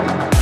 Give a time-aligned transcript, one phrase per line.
[0.00, 0.39] Bye.